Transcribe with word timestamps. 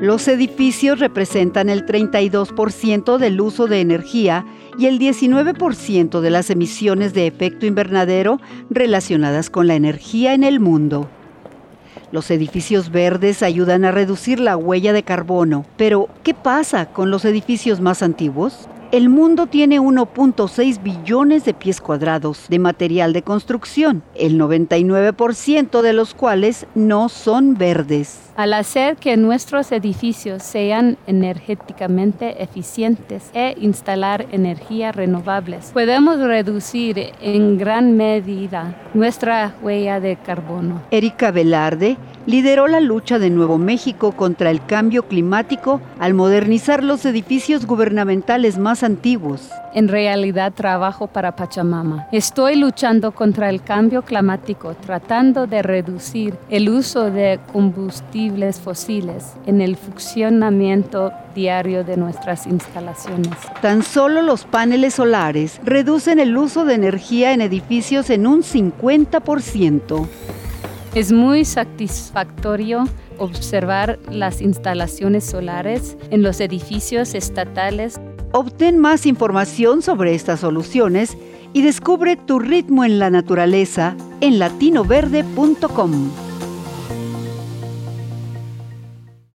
Los 0.00 0.28
edificios 0.28 1.00
representan 1.00 1.68
el 1.68 1.84
32% 1.84 3.18
del 3.18 3.40
uso 3.40 3.66
de 3.66 3.80
energía 3.80 4.46
y 4.78 4.86
el 4.86 5.00
19% 5.00 6.20
de 6.20 6.30
las 6.30 6.50
emisiones 6.50 7.14
de 7.14 7.26
efecto 7.26 7.66
invernadero 7.66 8.38
relacionadas 8.70 9.50
con 9.50 9.66
la 9.66 9.74
energía 9.74 10.34
en 10.34 10.44
el 10.44 10.60
mundo. 10.60 11.08
Los 12.12 12.30
edificios 12.30 12.92
verdes 12.92 13.42
ayudan 13.42 13.84
a 13.84 13.90
reducir 13.90 14.38
la 14.38 14.56
huella 14.56 14.92
de 14.92 15.02
carbono, 15.02 15.66
pero 15.76 16.08
¿qué 16.22 16.32
pasa 16.32 16.86
con 16.86 17.10
los 17.10 17.24
edificios 17.24 17.80
más 17.80 18.00
antiguos? 18.00 18.68
El 18.92 19.08
mundo 19.08 19.48
tiene 19.48 19.80
1.6 19.80 20.80
billones 20.80 21.44
de 21.44 21.54
pies 21.54 21.80
cuadrados 21.80 22.46
de 22.48 22.60
material 22.60 23.12
de 23.12 23.22
construcción, 23.22 24.04
el 24.14 24.38
99% 24.38 25.82
de 25.82 25.92
los 25.92 26.14
cuales 26.14 26.66
no 26.76 27.08
son 27.08 27.58
verdes. 27.58 28.27
Al 28.38 28.54
hacer 28.54 28.98
que 28.98 29.16
nuestros 29.16 29.72
edificios 29.72 30.44
sean 30.44 30.96
energéticamente 31.08 32.40
eficientes 32.40 33.32
e 33.34 33.56
instalar 33.60 34.26
energías 34.30 34.94
renovables, 34.94 35.72
podemos 35.74 36.20
reducir 36.20 37.14
en 37.20 37.58
gran 37.58 37.96
medida 37.96 38.76
nuestra 38.94 39.56
huella 39.60 39.98
de 39.98 40.14
carbono. 40.14 40.82
Erika 40.92 41.32
Velarde 41.32 41.96
lideró 42.26 42.68
la 42.68 42.78
lucha 42.78 43.18
de 43.18 43.30
Nuevo 43.30 43.58
México 43.58 44.12
contra 44.12 44.50
el 44.50 44.64
cambio 44.64 45.08
climático 45.08 45.80
al 45.98 46.14
modernizar 46.14 46.84
los 46.84 47.06
edificios 47.06 47.66
gubernamentales 47.66 48.56
más 48.56 48.84
antiguos. 48.84 49.50
En 49.74 49.88
realidad 49.88 50.52
trabajo 50.52 51.06
para 51.06 51.34
Pachamama. 51.34 52.06
Estoy 52.12 52.56
luchando 52.56 53.12
contra 53.12 53.48
el 53.48 53.62
cambio 53.62 54.02
climático, 54.02 54.74
tratando 54.74 55.46
de 55.46 55.62
reducir 55.62 56.34
el 56.50 56.68
uso 56.68 57.10
de 57.10 57.40
combustibles 58.28 58.60
fósiles 58.60 59.24
en 59.46 59.60
el 59.60 59.76
funcionamiento 59.76 61.12
diario 61.34 61.84
de 61.84 61.96
nuestras 61.96 62.46
instalaciones. 62.46 63.32
Tan 63.62 63.82
solo 63.82 64.22
los 64.22 64.44
paneles 64.44 64.94
solares 64.94 65.60
reducen 65.64 66.18
el 66.18 66.36
uso 66.36 66.64
de 66.64 66.74
energía 66.74 67.32
en 67.32 67.40
edificios 67.40 68.10
en 68.10 68.26
un 68.26 68.42
50%. 68.42 70.06
Es 70.94 71.12
muy 71.12 71.44
satisfactorio 71.44 72.86
observar 73.18 73.98
las 74.10 74.40
instalaciones 74.40 75.24
solares 75.24 75.96
en 76.10 76.22
los 76.22 76.40
edificios 76.40 77.14
estatales. 77.14 78.00
Obtén 78.32 78.78
más 78.78 79.06
información 79.06 79.80
sobre 79.82 80.14
estas 80.14 80.40
soluciones 80.40 81.16
y 81.52 81.62
descubre 81.62 82.16
tu 82.16 82.38
ritmo 82.38 82.84
en 82.84 82.98
la 82.98 83.10
naturaleza 83.10 83.96
en 84.20 84.38
latinoverde.com. 84.38 86.27